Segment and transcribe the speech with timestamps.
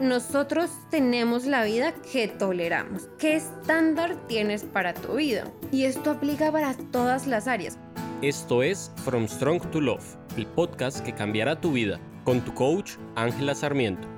[0.00, 3.10] nosotros tenemos la vida que toleramos.
[3.18, 5.44] ¿Qué estándar tienes para tu vida?
[5.70, 7.78] Y esto aplica para todas las áreas.
[8.22, 12.92] Esto es From Strong to Love, el podcast que cambiará tu vida, con tu coach
[13.14, 14.08] Ángela Sarmiento.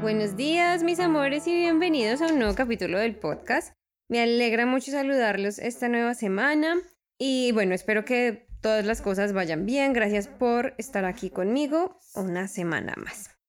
[0.00, 3.76] Buenos días, mis amores, y bienvenidos a un nuevo capítulo del podcast.
[4.08, 6.76] Me alegra mucho saludarlos esta nueva semana
[7.18, 9.92] y bueno, espero que todas las cosas vayan bien.
[9.92, 13.41] Gracias por estar aquí conmigo una semana más.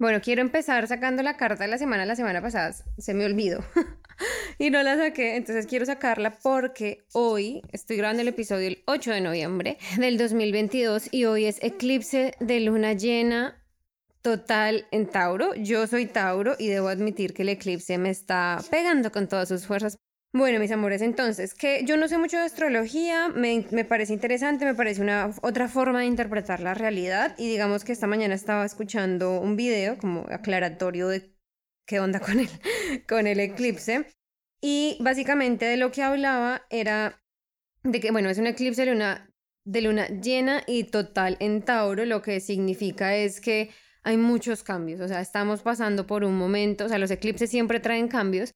[0.00, 2.06] Bueno, quiero empezar sacando la carta de la semana.
[2.06, 3.62] La semana pasada se me olvidó
[4.58, 9.10] y no la saqué, entonces quiero sacarla porque hoy estoy grabando el episodio el 8
[9.12, 13.62] de noviembre del 2022 y hoy es eclipse de luna llena
[14.22, 15.54] total en Tauro.
[15.54, 19.66] Yo soy Tauro y debo admitir que el eclipse me está pegando con todas sus
[19.66, 19.98] fuerzas
[20.32, 24.76] bueno, mis amores, entonces, que yo no sé mucho de astrología, me, parece interesante, me
[24.76, 29.40] parece una otra forma de interpretar la realidad y digamos que esta mañana estaba escuchando
[29.40, 31.34] un video como aclaratorio de
[31.84, 32.48] qué onda con el,
[33.08, 34.06] con el eclipse
[34.60, 37.20] y básicamente de lo que hablaba era
[37.82, 42.04] de que, bueno, es un eclipse de luna, de luna llena y total en Tauro,
[42.04, 43.70] lo que significa es que
[44.04, 47.80] hay muchos cambios, o sea, estamos pasando por un momento, o sea, los eclipses siempre
[47.80, 48.54] traen cambios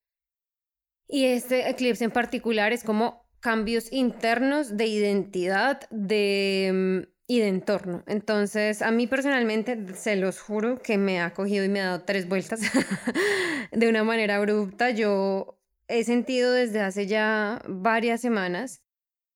[1.08, 7.48] y este eclipse en particular es como cambios internos de identidad de, mm, y de
[7.48, 8.02] entorno.
[8.06, 12.04] Entonces, a mí personalmente, se los juro que me ha cogido y me ha dado
[12.04, 12.60] tres vueltas
[13.72, 14.90] de una manera abrupta.
[14.90, 18.84] Yo he sentido desde hace ya varias semanas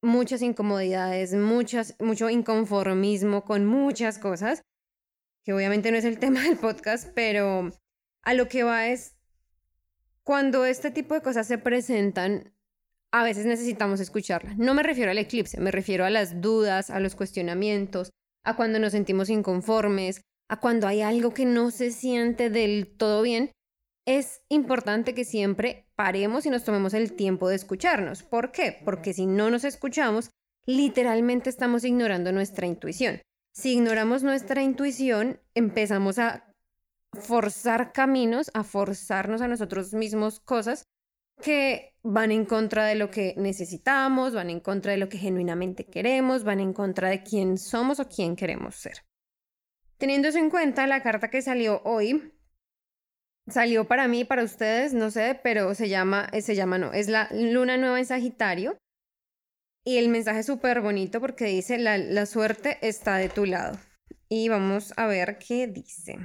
[0.02, 4.62] muchas incomodidades, muchas, mucho inconformismo con muchas cosas,
[5.44, 7.70] que obviamente no es el tema del podcast, pero
[8.22, 9.17] a lo que va es
[10.28, 12.52] cuando este tipo de cosas se presentan,
[13.10, 14.58] a veces necesitamos escucharlas.
[14.58, 18.10] No me refiero al eclipse, me refiero a las dudas, a los cuestionamientos,
[18.44, 23.22] a cuando nos sentimos inconformes, a cuando hay algo que no se siente del todo
[23.22, 23.52] bien.
[24.06, 28.22] Es importante que siempre paremos y nos tomemos el tiempo de escucharnos.
[28.22, 28.82] ¿Por qué?
[28.84, 30.28] Porque si no nos escuchamos,
[30.66, 33.22] literalmente estamos ignorando nuestra intuición.
[33.54, 36.47] Si ignoramos nuestra intuición, empezamos a
[37.18, 40.84] forzar caminos, a forzarnos a nosotros mismos cosas
[41.40, 45.84] que van en contra de lo que necesitamos, van en contra de lo que genuinamente
[45.84, 49.04] queremos, van en contra de quién somos o quién queremos ser.
[49.98, 52.32] Teniendo eso en cuenta, la carta que salió hoy
[53.48, 57.28] salió para mí, para ustedes, no sé, pero se llama, se llama no, es la
[57.32, 58.78] luna nueva en Sagitario.
[59.84, 63.78] Y el mensaje es súper bonito porque dice, la, la suerte está de tu lado.
[64.28, 66.18] Y vamos a ver qué dice.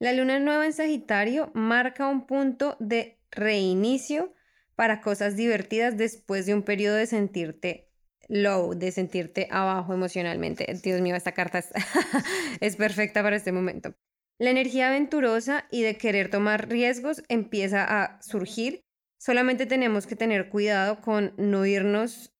[0.00, 4.32] La luna nueva en Sagitario marca un punto de reinicio
[4.76, 7.88] para cosas divertidas después de un periodo de sentirte
[8.28, 10.72] low, de sentirte abajo emocionalmente.
[10.84, 11.64] Dios mío, esta carta
[12.60, 13.92] es, perfecta para este momento.
[14.38, 18.84] La energía aventurosa y de querer tomar riesgos empieza a surgir.
[19.18, 22.32] Solamente tenemos que tener cuidado con no irnos,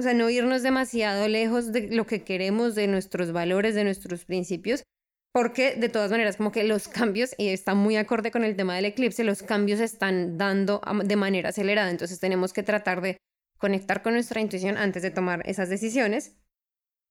[0.00, 4.24] o sea, no irnos demasiado lejos de lo que queremos, de nuestros valores, de nuestros
[4.24, 4.82] principios,
[5.32, 8.76] porque de todas maneras como que los cambios, y está muy acorde con el tema
[8.76, 13.18] del eclipse, los cambios están dando de manera acelerada, entonces tenemos que tratar de
[13.58, 16.36] conectar con nuestra intuición antes de tomar esas decisiones.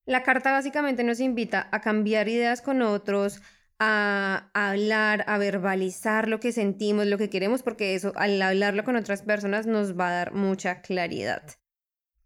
[0.06, 3.42] La carta básicamente nos invita a cambiar ideas con otros,
[3.80, 8.96] a, hablar, a verbalizar lo que sentimos, lo que queremos, porque eso, al hablarlo con
[8.96, 11.44] otras personas, nos va a dar mucha claridad.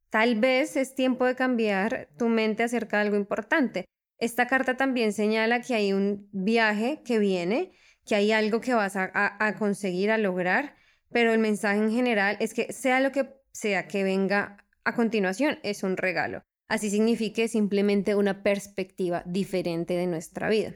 [0.10, 3.86] Tal vez es tiempo de cambiar tu mente acerca de algo importante.
[4.22, 7.72] Esta carta también señala que hay un viaje que viene,
[8.06, 10.76] que hay algo que vas a, conseguir, a lograr,
[11.10, 15.58] pero el mensaje en general es que sea lo que sea que venga a continuación,
[15.64, 16.44] es un regalo.
[16.68, 20.76] Así signifique simplemente una perspectiva diferente de nuestra vida.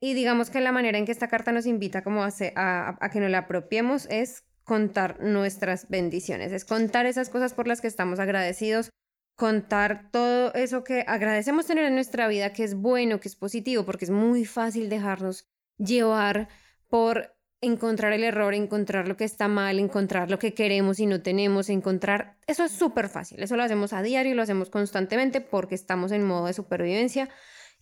[0.00, 3.20] Y digamos que la manera en que esta carta nos invita como a, a, que
[3.20, 8.18] nos la apropiemos es contar nuestras bendiciones, es contar esas cosas por las que estamos
[8.18, 8.90] agradecidos,
[9.34, 13.84] contar todo eso que agradecemos tener en nuestra vida, que es bueno, que es positivo,
[13.84, 16.48] porque es muy fácil dejarnos llevar
[16.88, 21.22] por encontrar el error, encontrar lo que está mal, encontrar lo que queremos y no
[21.22, 22.36] tenemos, encontrar...
[22.46, 26.24] Eso es súper fácil, eso lo hacemos a diario, lo hacemos constantemente porque estamos en
[26.24, 27.28] modo de supervivencia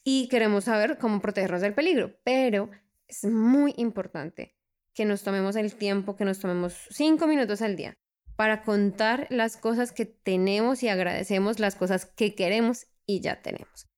[0.04, 2.70] y queremos saber cómo protegernos del peligro, pero
[3.08, 4.56] es muy importante
[4.94, 7.98] que nos tomemos el tiempo, que nos tomemos cinco minutos al día
[8.36, 13.88] para contar las cosas que tenemos y agradecemos las cosas que queremos y ya tenemos.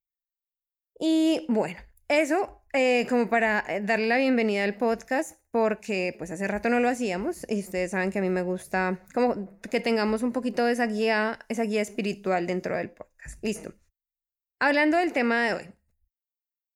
[0.98, 1.78] Y bueno,
[2.08, 6.80] eso eh, como para eh, darle la bienvenida al podcast, porque pues hace rato no
[6.80, 10.64] lo hacíamos y ustedes saben que a mí me gusta como que tengamos un poquito
[10.64, 13.42] de esa guía, esa guía espiritual dentro del podcast.
[13.44, 13.72] Listo.
[14.60, 15.74] Hablando del tema de hoy.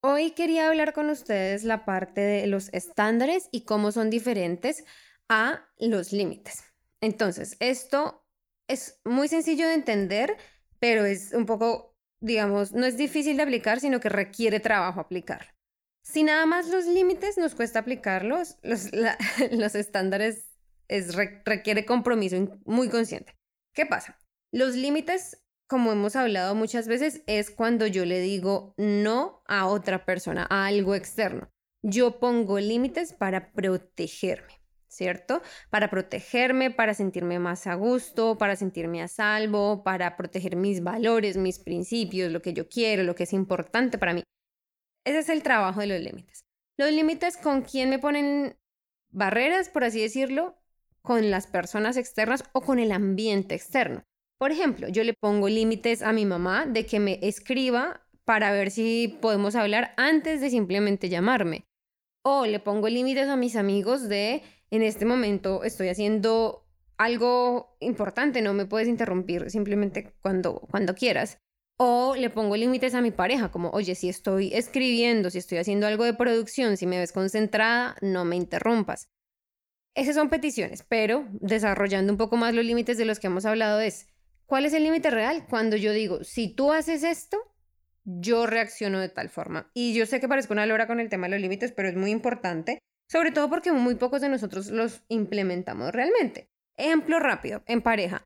[0.00, 4.84] Hoy quería hablar con ustedes la parte de los estándares y cómo son diferentes
[5.28, 6.67] a los límites.
[7.00, 8.24] Entonces, esto
[8.68, 10.36] es muy sencillo de entender,
[10.78, 15.54] pero es un poco, digamos, no es difícil de aplicar, sino que requiere trabajo aplicar.
[16.04, 18.90] Si nada más los límites nos cuesta aplicarlos, los,
[19.52, 20.58] los estándares
[20.88, 23.34] es, requiere compromiso muy consciente.
[23.74, 24.18] ¿Qué pasa?
[24.52, 30.04] Los límites como hemos hablado muchas veces, es cuando yo le digo no a otra
[30.04, 31.50] persona, a algo externo.
[31.82, 34.57] Yo pongo límites para protegerme,
[34.88, 35.42] ¿cierto?
[35.70, 41.36] Para protegerme, para sentirme más a gusto, para sentirme a salvo, para proteger mis valores,
[41.36, 44.22] mis principios, lo que yo quiero, lo que es importante para mí.
[45.04, 46.44] Ese es el trabajo de los límites.
[46.76, 48.56] Los límites con quién me ponen
[49.10, 50.56] barreras, por así decirlo,
[51.02, 54.04] con las personas externas o con el ambiente externo.
[54.38, 58.70] Por ejemplo, yo le pongo límites a mi mamá de que me escriba para ver
[58.70, 61.66] si podemos hablar antes de simplemente llamarme.
[62.22, 66.64] O le pongo límites a mis amigos de, en este momento estoy haciendo
[66.96, 71.38] algo importante, no me puedes interrumpir simplemente cuando, cuando quieras.
[71.80, 75.86] O le pongo límites a mi pareja, como, oye, si estoy escribiendo, si estoy haciendo
[75.86, 79.08] algo de producción, si me ves concentrada, no me interrumpas.
[79.94, 83.80] Esas son peticiones, pero desarrollando un poco más los límites de los que hemos hablado
[83.80, 84.08] es,
[84.48, 85.44] ¿Cuál es el límite real?
[85.46, 87.36] Cuando yo digo, si tú haces esto,
[88.04, 89.70] yo reacciono de tal forma.
[89.74, 91.96] Y yo sé que parezco una lora con el tema de los límites, pero es
[91.96, 92.78] muy importante,
[93.10, 96.50] sobre todo porque muy pocos de nosotros los implementamos realmente.
[96.76, 98.24] Ejemplo rápido, en pareja.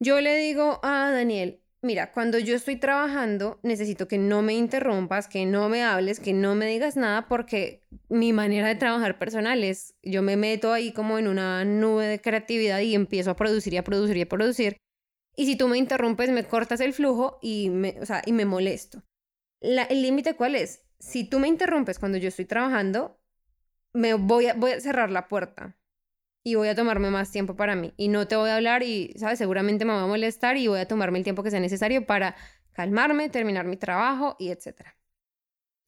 [0.00, 5.28] Yo le digo a Daniel, mira, cuando yo estoy trabajando, necesito que no me interrumpas,
[5.28, 9.64] que no me hables, que no me digas nada, porque mi manera de trabajar personal
[9.64, 13.74] es, yo me meto ahí como en una nube de creatividad y empiezo a producir
[13.74, 14.76] y a producir y a producir.
[15.34, 19.02] Y si tú me interrumpes, me cortas el flujo y me, y me molesto.
[19.60, 20.84] ¿El límite cuál es?
[20.98, 23.18] Si tú me interrumpes cuando yo estoy trabajando,
[23.96, 25.76] me voy a, voy a cerrar la puerta
[26.44, 27.92] y voy a tomarme más tiempo para mí.
[27.96, 29.38] Y no te voy a hablar y, ¿sabes?
[29.38, 32.36] Seguramente me va a molestar y voy a tomarme el tiempo que sea necesario para
[32.72, 34.96] calmarme, terminar mi trabajo y etcétera.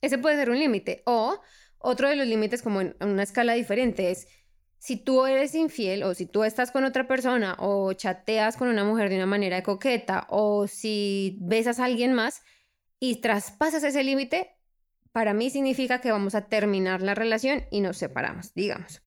[0.01, 1.03] Ese puede ser un límite.
[1.07, 1.41] O
[1.79, 4.27] otro de los límites como en una escala diferente es
[4.79, 8.85] si tú eres infiel o si tú estás con otra persona o chateas con una
[8.85, 12.43] mujer de una manera coqueta o si besas a alguien más
[12.99, 14.58] y traspasas ese límite,
[15.19, 19.03] para mí significa que vamos a terminar la relación y nos separamos, digamos.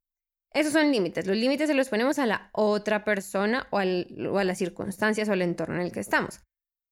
[0.54, 1.26] Esos son límites.
[1.26, 5.42] Los límites se los ponemos a la otra persona o, a las circunstancias o al
[5.42, 6.42] entorno en el que estamos.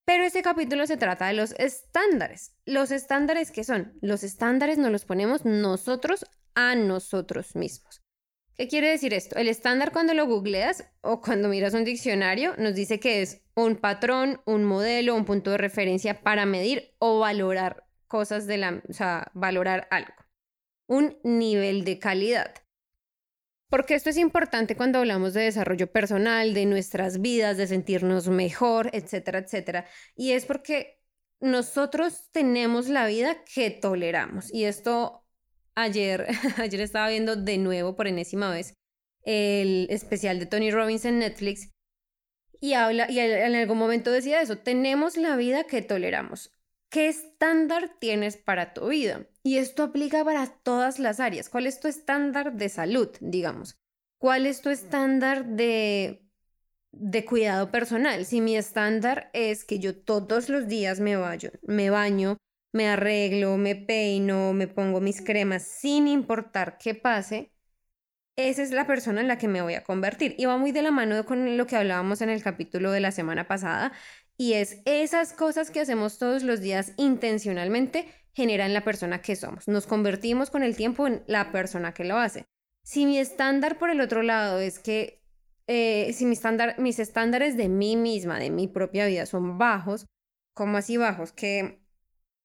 [0.06, 2.56] Pero este capítulo se trata de los estándares.
[2.64, 3.92] ¿Los estándares qué son?
[4.00, 6.24] Los estándares nos los ponemos nosotros
[6.54, 8.00] a nosotros mismos.
[8.54, 9.36] ¿Qué quiere decir esto?
[9.36, 13.76] El estándar cuando lo googleas o cuando miras un diccionario nos dice que es un
[13.76, 18.92] patrón, un modelo, un punto de referencia para medir o valorar cosas de la, o
[18.92, 20.12] sea, valorar algo.
[20.86, 22.52] Un nivel de calidad.
[23.70, 28.90] Porque esto es importante cuando hablamos de desarrollo personal, de nuestras vidas, de sentirnos mejor,
[28.92, 29.86] etcétera, etcétera.
[30.16, 31.00] Y es porque
[31.38, 34.52] nosotros tenemos la vida que toleramos.
[34.52, 35.24] Y esto
[35.76, 36.26] ayer,
[36.58, 38.74] ayer estaba viendo de nuevo por enésima vez
[39.22, 41.70] el especial de Tony Robbins en Netflix
[42.60, 46.52] y habla y en algún momento decía eso, tenemos la vida que toleramos.
[46.90, 49.26] ¿Qué estándar tienes para tu vida?
[49.42, 51.48] Y esto aplica para todas las áreas.
[51.48, 53.78] ¿Cuál es tu estándar de salud, digamos?
[54.18, 56.26] ¿Cuál es tu estándar de
[56.92, 58.26] de cuidado personal?
[58.26, 62.36] Si mi estándar es que yo todos los días me, baño, me baño
[62.72, 67.52] me arreglo, me peino, me pongo mis cremas sin importar qué pase,
[68.36, 70.34] esa es la persona en la que me voy a convertir.
[70.38, 73.12] Y va muy de la mano con lo que hablábamos en el capítulo de la
[73.12, 73.92] semana pasada,
[74.40, 79.68] y es esas cosas que hacemos todos los días intencionalmente generan la persona que somos.
[79.68, 82.46] Nos convertimos con el tiempo en la persona que lo hace.
[82.82, 85.22] Si mi estándar por el otro lado es que,
[85.66, 90.06] eh, si mi estándar, mis estándares de mí misma, de mi propia vida son bajos,
[90.54, 91.32] como así bajos?
[91.32, 91.82] Que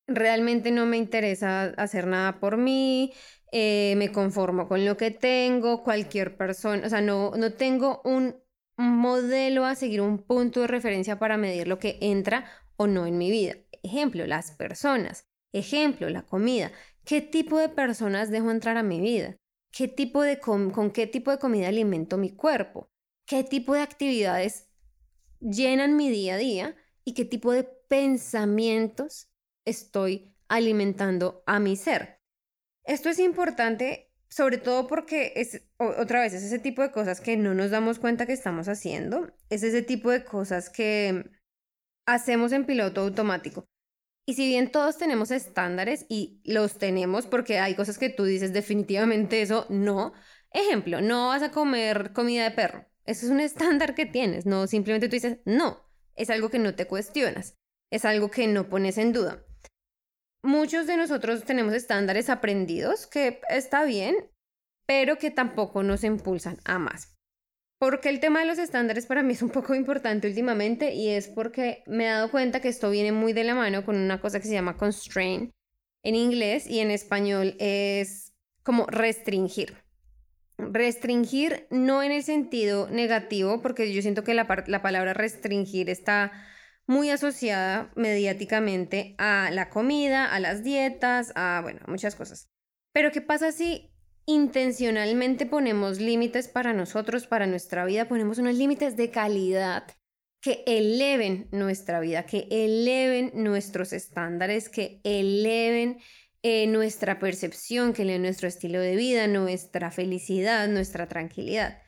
[0.05, 3.13] realmente no me interesa hacer nada por mí,
[3.53, 8.35] eh, me conformo con lo que tengo, cualquier persona, o sea, no, no tengo un
[8.77, 12.45] modelo a seguir, un punto de referencia para medir lo que entra
[12.77, 13.55] o no en mi vida.
[13.83, 15.27] Ejemplo, las personas.
[15.53, 16.71] Ejemplo, la comida.
[17.05, 19.37] ¿Qué tipo de personas dejo entrar a mi vida?
[19.71, 22.89] ¿Qué tipo de ¿Con qué tipo de comida alimento mi cuerpo?
[23.25, 24.69] ¿Qué tipo de actividades
[25.39, 26.75] llenan mi día a día?
[27.03, 29.29] ¿Y qué tipo de pensamientos
[29.65, 32.21] estoy alimentando a mi ser.
[32.83, 34.04] Esto es importante
[34.35, 37.99] sobre todo porque es, otra vez, es ese tipo de cosas que no nos damos
[37.99, 41.31] cuenta que estamos haciendo, es ese tipo de cosas que
[42.05, 43.65] hacemos en piloto automático.
[44.27, 48.51] Y si bien todos tenemos estándares y los tenemos porque hay cosas que tú dices
[48.51, 50.11] definitivamente eso no.
[50.51, 52.85] Ejemplo, no vas a comer comida de perro.
[53.05, 55.89] Eso es un estándar que tienes, no simplemente tú dices no.
[56.15, 57.55] Es algo que no te cuestionas,
[57.89, 59.44] es algo que no pones en duda.
[60.45, 64.15] Muchos de nosotros tenemos estándares aprendidos, que está bien,
[64.85, 67.17] pero que tampoco nos impulsan a más.
[67.79, 71.27] Porque el tema de los estándares para mí es un poco importante últimamente y es
[71.29, 74.39] porque me he dado cuenta que esto viene muy de la mano con una cosa
[74.39, 75.51] que se llama constraint
[76.03, 79.75] en inglés y en español es como restringir.
[80.59, 86.31] Restringir no en el sentido negativo, porque yo siento que la, la palabra restringir está
[86.87, 92.49] muy asociada mediáticamente a la comida, a las dietas, a, bueno, muchas cosas.
[92.93, 93.91] Pero ¿qué pasa si
[94.25, 99.85] intencionalmente ponemos límites para nosotros, para nuestra vida, ponemos unos límites de calidad
[100.41, 105.99] que eleven nuestra vida, que eleven nuestros estándares, que eleven
[106.43, 111.81] eh, nuestra percepción, que eleven nuestro estilo de vida, nuestra felicidad, nuestra tranquilidad.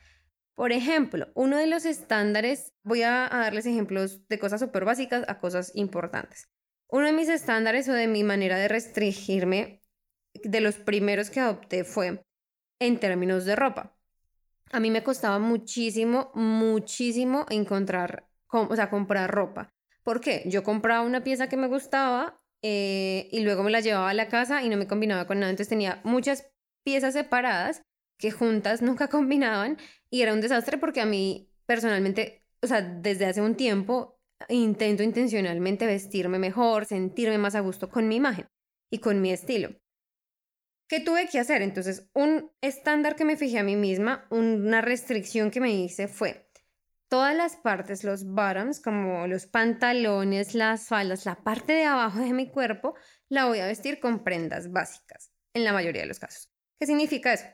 [0.58, 5.38] Por ejemplo, uno de los estándares, voy a, darles ejemplos de cosas súper básicas a
[5.38, 6.48] cosas importantes.
[6.88, 9.80] Uno de mis estándares o de mi manera de restringirme,
[10.34, 12.24] de los primeros que adopté fue
[12.80, 13.96] en términos de ropa.
[14.72, 19.72] A mí me costaba muchísimo, muchísimo encontrar, o sea, comprar ropa.
[20.02, 20.42] ¿Por qué?
[20.46, 24.26] Yo compraba una pieza que me gustaba eh, y luego me la llevaba a la
[24.26, 25.50] casa y no me combinaba con nada.
[25.50, 26.50] Entonces tenía muchas
[26.82, 27.82] piezas separadas
[28.18, 29.78] que juntas nunca combinaban
[30.10, 35.02] y era un desastre porque a mí personalmente, o sea, desde hace un tiempo intento
[35.02, 38.46] intencionalmente vestirme mejor, sentirme más a gusto con mi imagen
[38.90, 39.70] y con mi estilo.
[40.88, 41.60] ¿Qué tuve que hacer?
[41.60, 46.48] Entonces, un estándar que me fijé a mí misma, una restricción que me hice fue
[47.08, 52.32] todas las partes, los bottoms, como los pantalones, las faldas, la parte de abajo de
[52.32, 52.94] mi cuerpo,
[53.28, 56.50] la voy a vestir con prendas básicas, en la mayoría de los casos.
[56.78, 57.46] ¿Qué significa eso?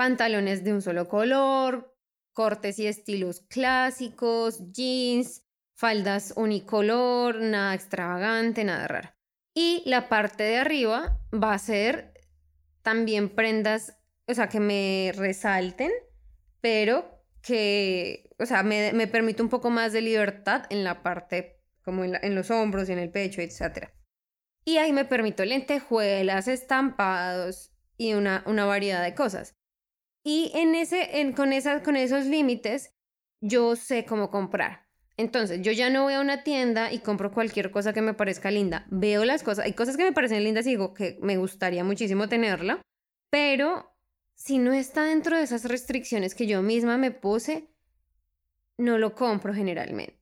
[0.00, 1.94] Pantalones de un solo color,
[2.32, 5.42] cortes y estilos clásicos, jeans,
[5.74, 9.10] faldas unicolor, nada extravagante, nada raro.
[9.52, 12.14] Y la parte de arriba va a ser
[12.80, 15.90] también prendas, o sea, que me resalten,
[16.62, 21.60] pero que, o sea, me, me permite un poco más de libertad en la parte,
[21.84, 23.90] como en, los hombros y en el pecho, etc.
[24.64, 29.59] Y ahí me permito lentejuelas, estampados y una, una variedad de cosas.
[30.22, 32.94] Y en ese, con, esas, con esos límites,
[33.40, 34.86] yo sé cómo comprar.
[35.16, 38.50] Entonces, yo ya no voy a una tienda y compro cualquier cosa que me parezca
[38.50, 38.86] linda.
[38.90, 42.28] Veo las cosas, hay cosas que me parecen lindas y digo que me gustaría muchísimo
[42.28, 42.80] tenerla,
[43.30, 43.94] pero
[44.34, 47.68] si no está dentro de esas restricciones que yo misma me puse,
[48.78, 50.18] no lo compro generalmente.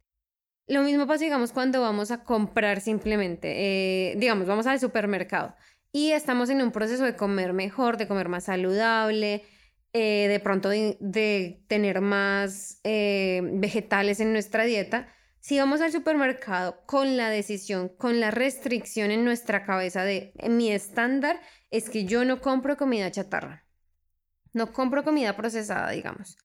[0.67, 5.55] Lo mismo pasa, digamos, cuando vamos a comprar simplemente, eh, digamos, vamos al supermercado
[5.93, 9.45] y estamos en un proceso de comer mejor, de comer más saludable,
[9.93, 15.09] eh, de pronto de, tener más eh, vegetales en nuestra dieta,
[15.41, 20.71] si vamos al supermercado con la decisión, con la restricción en nuestra cabeza de mi
[20.71, 21.41] estándar
[21.71, 23.67] es que yo no compro comida chatarra,
[24.53, 26.37] no compro comida procesada, digamos.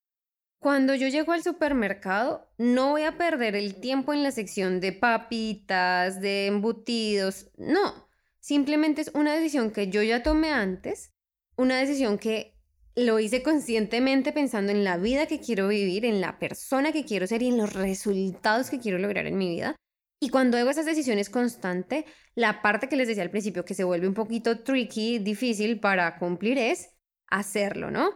[0.59, 4.93] Cuando yo llego al supermercado, no voy a perder el tiempo en la sección de
[4.93, 8.07] papitas, de embutidos, no.
[8.39, 11.13] Simplemente es una decisión que yo ya tomé antes,
[11.57, 12.52] una decisión que
[12.95, 17.27] lo hice conscientemente pensando en la vida que quiero vivir, en la persona que quiero
[17.27, 19.75] ser y en los resultados que quiero lograr en mi vida.
[20.19, 23.83] Y cuando hago esas decisiones constante, la parte que les decía al principio que se
[23.83, 26.91] vuelve un poquito tricky, difícil para cumplir es
[27.27, 28.11] hacerlo, ¿no?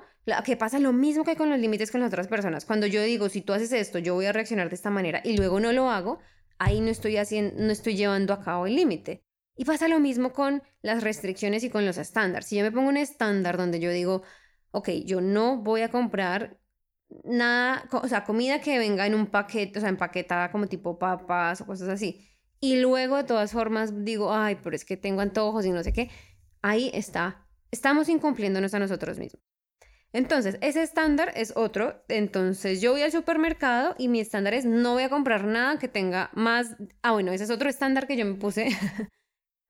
[0.45, 2.65] Que pasa lo mismo que con los límites con las otras personas.
[2.65, 5.35] Cuando yo digo, si tú haces esto, yo voy a reaccionar de esta manera y
[5.35, 6.19] luego no lo hago,
[6.59, 9.23] ahí no estoy haciendo, no estoy llevando a cabo el límite.
[9.57, 12.47] Y pasa lo mismo con las restricciones y con los estándares.
[12.47, 14.21] Si yo me pongo un estándar donde yo digo,
[14.77, 16.59] ok, yo no voy a comprar
[17.23, 21.61] nada, o sea, comida que venga en un paquete, o sea, empaquetada como tipo papas
[21.61, 22.27] o cosas así.
[22.59, 25.93] Y luego de todas formas digo, ay, pero es que tengo antojos y no sé
[25.93, 26.09] qué.
[26.61, 27.47] Ahí está.
[27.71, 29.43] Estamos incumpliéndonos a nosotros mismos.
[30.13, 32.03] Entonces, ese estándar es otro.
[32.07, 35.87] Entonces, yo voy al supermercado y mi estándar es no voy a comprar nada que
[35.87, 36.75] tenga más...
[37.03, 38.69] Ah, bueno, ese es otro estándar que yo me puse.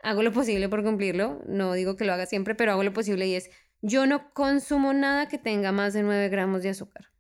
[0.04, 1.42] hago lo posible por cumplirlo.
[1.48, 3.50] No digo que lo haga siempre, pero hago lo posible y es
[3.82, 7.12] yo no consumo nada que tenga más de 9 gramos de azúcar.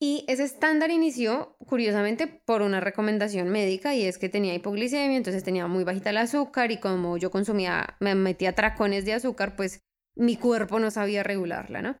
[0.00, 5.42] Y ese estándar inició, curiosamente, por una recomendación médica y es que tenía hipoglicemia, entonces
[5.42, 9.82] tenía muy bajita el azúcar y como yo consumía, me metía tracones de azúcar, pues
[10.14, 11.98] mi cuerpo no sabía regularla, ¿no?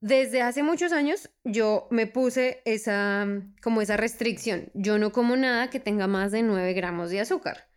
[0.00, 3.26] Desde hace muchos años yo me puse esa,
[3.62, 4.70] como esa restricción.
[4.74, 7.68] Yo no como nada que tenga más de 9 gramos de azúcar.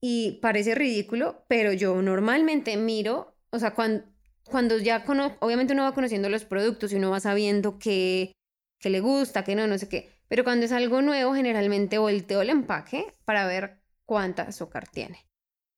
[0.00, 4.04] y parece ridículo, pero yo normalmente miro, o sea, cuando,
[4.50, 8.32] cuando ya conozco, obviamente uno va conociendo los productos y uno va sabiendo qué,
[8.78, 12.42] qué le gusta, qué no, no sé qué, pero cuando es algo nuevo, generalmente volteo
[12.42, 15.26] el empaque para ver cuánta azúcar tiene.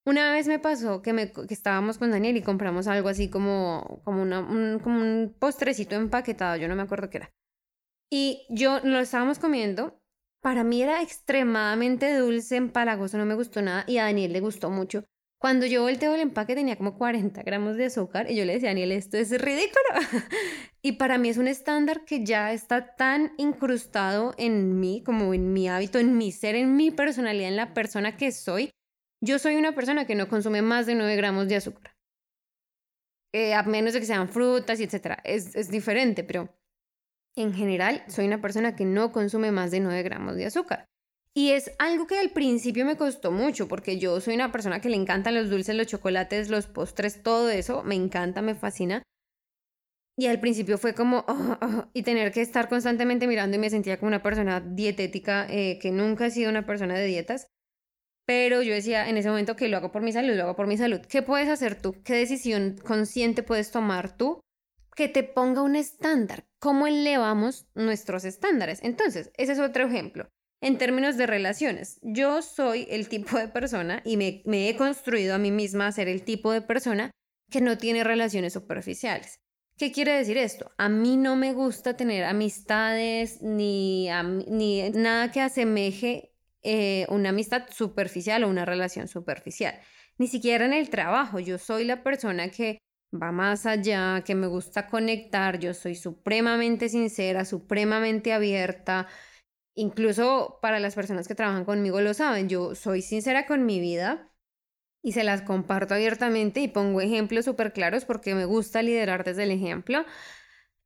[0.05, 4.01] Una vez me pasó que, me, que estábamos con Daniel y compramos algo así como,
[4.05, 7.33] como, un, como un postrecito empaquetado, yo no me acuerdo qué era.
[8.11, 10.01] Y yo lo estábamos comiendo.
[10.41, 14.71] Para mí era extremadamente dulce, empalagoso, no me gustó nada y a Daniel le gustó
[14.71, 15.05] mucho.
[15.41, 18.71] Cuando yo volteo el empaque tenía como 40 gramos de azúcar y yo le decía
[18.71, 19.85] Daniel, esto es ridículo.
[20.83, 25.53] y para mí es un estándar que ya está tan incrustado en mí, como en
[25.53, 28.71] mi hábito, en mi ser, en mi personalidad, en la persona que soy,
[29.21, 31.97] yo soy una persona que no consume más de 9 gramos de azúcar.
[33.33, 35.19] Eh, a menos de que sean frutas y etcétera.
[35.23, 36.49] Es, es diferente, pero
[37.37, 40.89] en general soy una persona que no consume más de 9 gramos de azúcar.
[41.39, 44.89] Y es algo que al principio me costó mucho, porque yo soy una persona que
[44.89, 49.05] le encantan los dulces, los chocolates, los postres, todo eso, me encanta, me fascina.
[50.17, 53.71] Y al principio fue como, oh, oh", y tener que estar constantemente mirando y me
[53.71, 57.47] sentía como una persona dietética, eh, que nunca he sido una persona de dietas.
[58.27, 60.67] Pero yo decía en ese momento que lo hago por mi salud, lo hago por
[60.67, 61.03] mi salud.
[61.09, 62.03] ¿Qué puedes hacer tú?
[62.03, 64.41] ¿Qué decisión consciente puedes tomar tú
[64.97, 66.49] que te ponga un estándar?
[66.59, 68.81] ¿Cómo elevamos nuestros estándares?
[68.83, 70.29] Entonces, ese es otro ejemplo.
[70.61, 75.39] En términos de relaciones, yo soy el tipo de persona y me, he construido a
[75.39, 77.13] mí misma a ser el tipo de persona
[77.51, 79.41] que no tiene relaciones superficiales.
[79.77, 80.73] ¿Qué quiere decir esto?
[80.77, 84.09] A mí no me gusta tener amistades ni,
[84.49, 86.33] ni nada que asemeje
[86.65, 89.79] eh, una amistad superficial o una relación superficial.
[90.19, 91.39] Ni siquiera en el trabajo.
[91.39, 92.79] Yo soy la persona que
[93.15, 95.61] va más allá, que me gusta conectar.
[95.61, 99.07] Yo soy supremamente sincera, supremamente abierta.
[99.81, 102.49] Incluso para las personas que trabajan conmigo lo saben.
[102.49, 104.29] Yo soy sincera con mi vida
[105.03, 109.45] y se las comparto abiertamente y pongo ejemplos súper claros porque me gusta liderar desde
[109.45, 110.05] el ejemplo.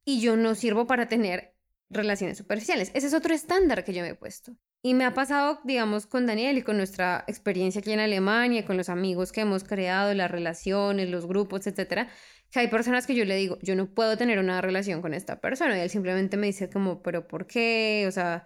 [0.05, 1.55] Y yo no sirvo para tener
[1.89, 2.91] relaciones superficiales.
[2.93, 4.53] Ese es otro estándar que yo me he puesto.
[4.83, 8.77] Y me ha pasado, digamos, con Daniel y con nuestra experiencia aquí en Alemania, con
[8.77, 12.11] los amigos que hemos creado, las relaciones, los grupos, etcétera,
[12.51, 15.41] que hay personas que yo le digo, yo no puedo tener una relación con esta
[15.41, 15.79] persona.
[15.79, 18.05] Y él simplemente me dice como, pero ¿por qué?
[18.07, 18.45] O sea,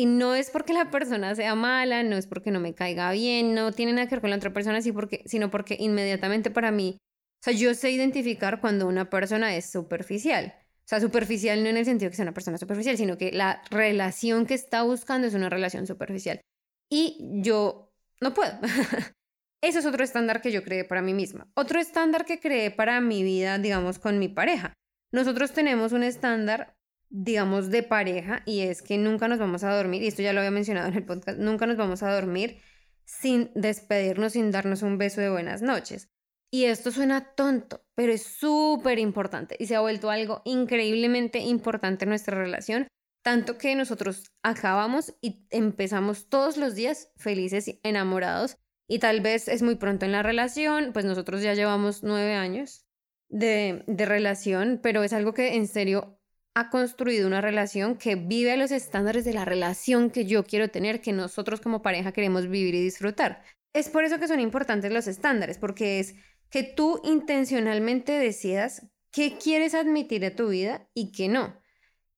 [0.00, 3.54] y no es porque la persona sea mala, no es porque no me caiga bien,
[3.54, 6.96] no tiene nada que ver con la otra persona, porque, sino porque inmediatamente para mí,
[6.96, 10.54] o sea, yo sé identificar cuando una persona es superficial.
[10.56, 13.62] O sea, superficial no en el sentido que sea una persona superficial, sino que la
[13.70, 16.40] relación que está buscando es una relación superficial.
[16.88, 18.52] Y yo no puedo.
[19.60, 21.46] Eso es otro estándar que yo creé para mí misma.
[21.52, 24.72] Otro estándar que creé para mi vida, digamos, con mi pareja.
[25.12, 26.74] Nosotros tenemos un estándar,
[27.10, 30.40] digamos, de pareja y es que nunca nos vamos a dormir, y esto ya lo
[30.40, 32.58] había mencionado en el podcast, nunca nos vamos a dormir
[33.04, 36.08] sin despedirnos, sin darnos un beso de buenas noches.
[36.52, 42.04] Y esto suena tonto, pero es súper importante y se ha vuelto algo increíblemente importante
[42.04, 42.88] en nuestra relación,
[43.22, 48.56] tanto que nosotros acabamos y empezamos todos los días felices y enamorados
[48.88, 52.84] y tal vez es muy pronto en la relación, pues nosotros ya llevamos nueve años
[53.28, 56.19] de, de relación, pero es algo que en serio
[56.54, 60.68] ha construido una relación que vive a los estándares de la relación que yo quiero
[60.68, 63.42] tener, que nosotros como pareja queremos vivir y disfrutar.
[63.72, 66.14] Es por eso que son importantes los estándares, porque es
[66.50, 71.60] que tú intencionalmente decidas qué quieres admitir a tu vida y qué no.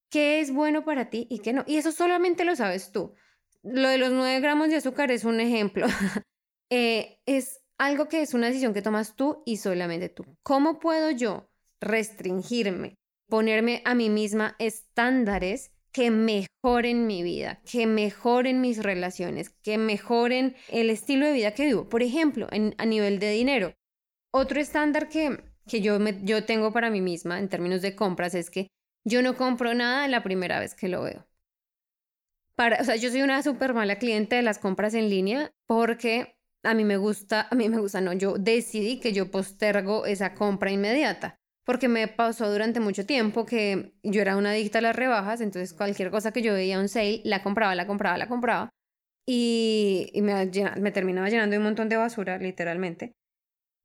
[0.09, 1.65] ¿Qué es bueno para ti y qué no?
[1.67, 3.15] Y eso solamente lo sabes tú.
[3.63, 5.87] Lo de los 9 gramos de azúcar es un ejemplo.
[6.75, 10.25] Eh, es algo que es una decisión que tomas tú y solamente tú.
[10.43, 11.51] ¿Cómo puedo yo
[11.83, 12.97] restringirme,
[13.33, 20.55] ponerme a mí misma estándares que mejoren mi vida, que mejoren mis relaciones, que mejoren
[20.69, 21.89] el estilo de vida que vivo?
[21.89, 23.73] Por ejemplo, a nivel de dinero.
[24.35, 28.51] Otro estándar que, que yo, yo tengo para mí misma en términos de compras es
[28.51, 28.69] que
[29.03, 31.27] yo no compro nada la primera vez que lo veo.
[32.55, 36.37] Para, o sea, yo soy una súper mala cliente de las compras en línea porque
[36.65, 40.35] a mí me gusta, a mí me gusta, no, yo decidí que yo postergo esa
[40.35, 44.97] compra inmediata porque me pasó durante mucho tiempo que yo era una adicta a las
[44.97, 48.71] rebajas, entonces cualquier cosa que yo veía un sale, la compraba, la compraba, la compraba
[49.27, 50.47] y, y me,
[50.93, 53.13] terminaba llenando un montón de basura, literalmente.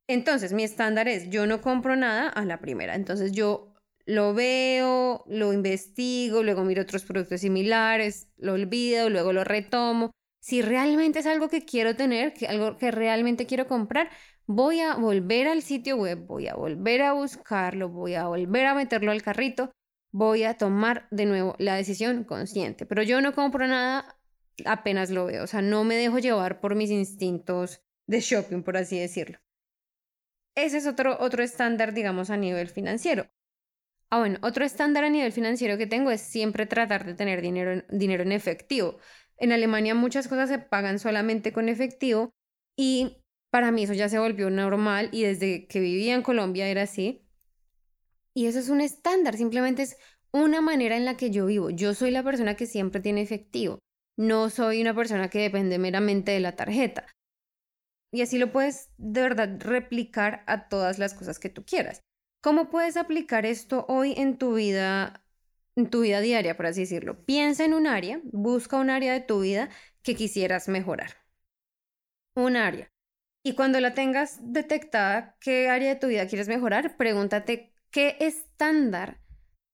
[0.10, 2.96] Entonces, mi estándar es, yo no compro nada a la primera.
[2.96, 3.74] Entonces, yo
[4.06, 10.12] lo veo, lo investigo, luego miro otros productos similares, lo olvido, luego lo retomo.
[10.40, 14.10] Si realmente es algo que quiero tener, algo que realmente quiero comprar,
[14.46, 18.74] voy a volver al sitio web, voy a volver a buscarlo, voy a volver a
[18.74, 19.72] meterlo al carrito,
[20.12, 22.86] voy a tomar de nuevo la decisión consciente.
[22.86, 24.18] Pero yo no compro nada
[24.66, 28.78] apenas lo veo, o sea, no me dejo llevar por mis instintos de shopping, por
[28.78, 29.40] así decirlo.
[30.56, 33.30] Ese es otro, otro estándar, digamos, a nivel financiero.
[34.10, 37.84] Ah, bueno, otro estándar a nivel financiero que tengo es siempre tratar de tener dinero,
[37.90, 38.98] dinero en efectivo.
[39.38, 42.32] En Alemania muchas cosas se pagan solamente con efectivo
[42.76, 43.18] y
[43.52, 47.24] para mí eso ya se volvió normal y desde que vivía en Colombia era así.
[48.34, 49.98] Y eso es un estándar, simplemente es
[50.32, 51.70] una manera en la que yo vivo.
[51.70, 53.80] Yo soy la persona que siempre tiene efectivo.
[54.18, 57.08] No soy una persona que depende meramente de la tarjeta.
[58.12, 62.02] Y así lo puedes de verdad replicar a todas las cosas que tú quieras.
[62.42, 65.24] ¿Cómo puedes aplicar esto hoy en tu vida,
[65.86, 67.24] tu vida diaria, por así decirlo?
[67.26, 69.70] Piensa en un área, busca un área de tu vida
[70.02, 71.12] que quisieras mejorar.
[72.36, 72.92] Un área.
[73.44, 79.22] Y cuando la tengas detectada, qué área de tu vida quieres mejorar, pregúntate qué estándar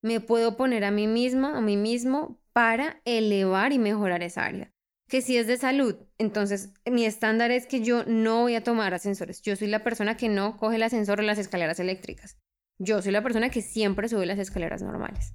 [0.03, 4.71] me puedo poner a mí misma, a mí mismo, para elevar y mejorar esa área.
[5.09, 8.93] Que si es de salud, entonces mi estándar es que yo no voy a tomar
[8.93, 9.41] ascensores.
[9.41, 12.37] Yo soy la persona que no coge el ascensor o las escaleras eléctricas.
[12.79, 15.33] Yo soy la persona que siempre sube las escaleras normales.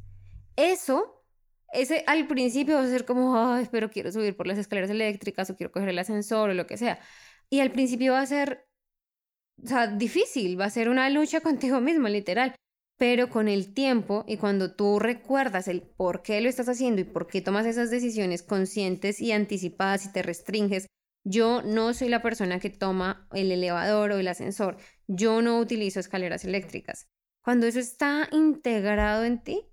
[0.59, 1.25] Eso,
[1.73, 5.49] ese al principio va a ser como, ay, pero quiero subir por las escaleras eléctricas
[5.51, 6.99] o quiero coger el ascensor o lo que sea.
[7.49, 8.66] Y al principio va a ser,
[9.97, 12.57] difícil, va a ser una lucha contigo mismo, literal.
[12.97, 17.05] Pero con el tiempo y cuando tú recuerdas el por qué lo estás haciendo y
[17.05, 20.88] por qué tomas esas decisiones conscientes y anticipadas y te restringes,
[21.23, 24.77] yo no soy la persona que toma el elevador o el ascensor.
[25.07, 27.07] Yo no utilizo escaleras eléctricas.
[27.44, 29.67] Cuando eso está integrado en ti,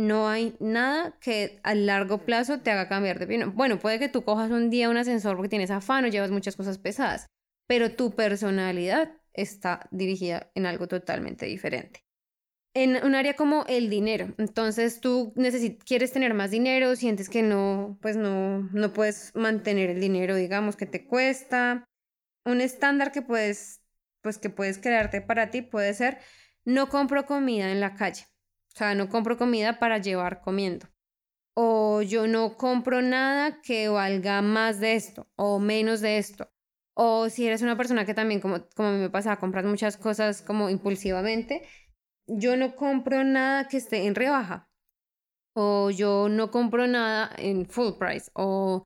[0.00, 3.54] no hay nada que a largo plazo te haga cambiar de opinión.
[3.54, 6.56] Bueno, puede que tú cojas un día un ascensor porque tienes afán o llevas muchas
[6.56, 7.26] cosas pesadas,
[7.66, 12.04] pero tu personalidad está dirigida en algo totalmente diferente.
[12.72, 15.34] En un área como el dinero, entonces tú
[15.84, 20.76] quieres tener más dinero, sientes que no, pues no, no puedes mantener el dinero, digamos,
[20.76, 21.84] que te cuesta.
[22.44, 23.82] Un estándar que puedes,
[24.22, 26.18] pues que puedes crearte para ti puede ser
[26.64, 28.26] no compro comida en la calle.
[28.74, 30.86] O sea, no compro comida para llevar comiendo.
[31.54, 36.50] O yo no compro nada que valga más de esto o menos de esto.
[36.94, 40.70] O si eres una persona que también, como, como me pasa, compras muchas cosas como
[40.70, 41.62] impulsivamente,
[42.26, 44.68] yo no compro nada que esté en rebaja.
[45.54, 48.30] O yo no compro nada en full price.
[48.34, 48.84] O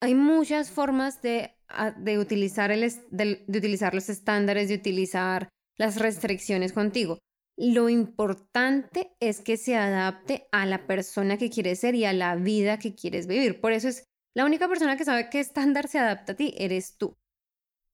[0.00, 5.96] hay muchas formas de, ah, de utilizar, el, de utilizar los estándares, de utilizar las
[5.96, 7.18] restricciones contigo.
[7.60, 12.36] Lo importante es que se adapte a la persona que quieres ser y a la
[12.36, 13.60] vida que quieres vivir.
[13.60, 16.96] Por eso es la única persona que sabe qué estándar se adapta a ti, eres
[16.96, 17.16] tú.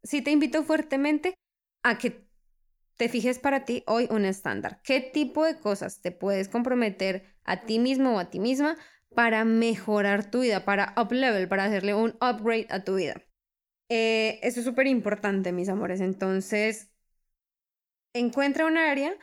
[0.03, 1.35] Sí te invito fuertemente
[1.83, 2.29] a que
[2.99, 4.83] te fijes para ti hoy un estándar.
[4.85, 8.77] ¿Qué tipo de cosas te puedes comprometer a ti mismo o a ti misma
[9.15, 13.23] para mejorar tu vida, para up level, para hacerle un upgrade a tu vida?
[13.89, 16.03] Eh, eso es súper importante, mis amores.
[16.03, 16.91] Entonces,
[18.13, 19.15] encuentra un área,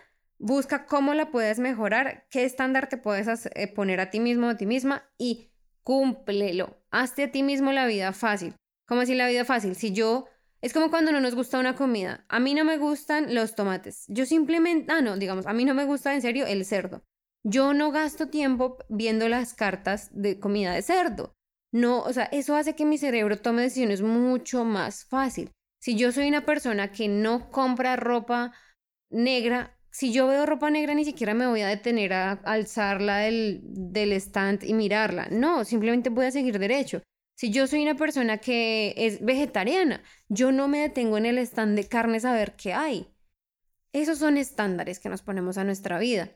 [0.41, 4.49] busca cómo la puedes mejorar, qué estándar te puedes eh, poner a ti mismo o
[4.49, 5.51] a ti misma y
[5.83, 6.83] cúmplelo.
[6.89, 8.55] Hazte a ti mismo la vida fácil.
[8.87, 9.75] ¿Cómo así la vida fácil?
[9.75, 10.25] Si yo
[10.61, 12.25] es como cuando no nos gusta una comida.
[12.29, 14.05] A mí no me gustan los tomates.
[14.07, 17.03] Yo simplemente, ah, no, digamos, a mí no me gusta en serio el cerdo.
[17.43, 21.33] Yo no gasto tiempo viendo las cartas de comida de cerdo.
[21.71, 25.49] No, o sea, eso hace que mi cerebro tome decisiones mucho más fácil.
[25.79, 28.53] Si yo soy una persona que no compra ropa
[29.09, 33.61] negra, si yo veo ropa negra ni siquiera me voy a detener a alzarla del,
[33.63, 35.27] del stand y mirarla.
[35.31, 37.01] No, simplemente voy a seguir derecho.
[37.35, 41.75] Si yo soy una persona que es vegetariana, yo no me detengo en el stand
[41.75, 43.07] de carnes a ver qué hay.
[43.93, 46.31] Esos son estándares que nos ponemos a nuestra vida.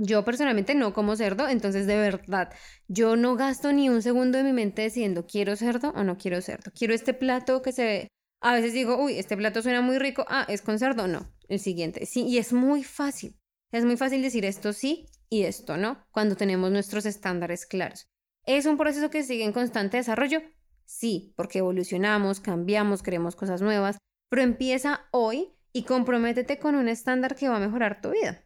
[0.00, 2.52] Yo personalmente no como cerdo, entonces de verdad,
[2.86, 6.40] yo no gasto ni un segundo de mi mente diciendo quiero cerdo o no quiero
[6.40, 6.70] cerdo.
[6.72, 8.08] Quiero este plato que se.
[8.40, 10.24] A veces digo, uy, este plato suena muy rico.
[10.28, 11.08] Ah, ¿es con cerdo?
[11.08, 12.06] No el siguiente.
[12.06, 13.36] Sí, y es muy fácil.
[13.72, 18.08] Es muy fácil decir esto sí y esto no cuando tenemos nuestros estándares claros.
[18.44, 20.40] ¿Es un proceso que sigue en constante desarrollo?
[20.86, 23.98] Sí, porque evolucionamos, cambiamos, creemos cosas nuevas,
[24.30, 28.42] pero empieza hoy y comprométete con un estándar que va a mejorar tu vida.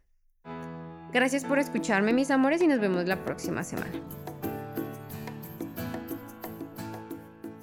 [1.13, 3.93] Gracias por escucharme, mis amores, y nos vemos la próxima semana.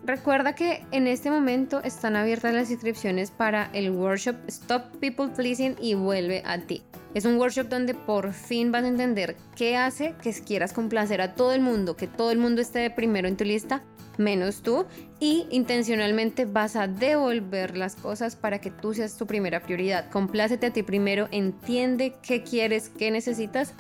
[0.10, 5.76] Recuerda que en este momento están abiertas las inscripciones para el workshop Stop People Pleasing
[5.80, 6.82] y vuelve a ti.
[7.14, 11.36] Es un workshop donde por fin vas a entender qué hace que quieras complacer a
[11.36, 13.84] todo el mundo, que todo el mundo esté de primero en tu lista,
[14.18, 14.88] menos tú,
[15.20, 20.10] y intencionalmente vas a devolver las cosas para que tú seas tu primera prioridad.
[20.10, 23.76] Complácete a ti primero, entiende qué quieres, qué necesitas,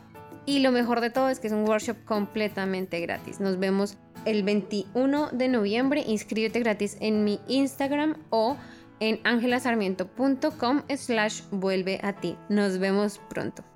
[0.49, 3.39] y lo mejor de todo es que es un workshop completamente gratis.
[3.39, 6.03] Nos vemos el 21 de noviembre.
[6.07, 8.57] Inscríbete gratis en mi Instagram o
[8.99, 12.35] en angelasarmiento.com slash vuelve a ti.
[12.49, 13.68] Nos vemos pronto.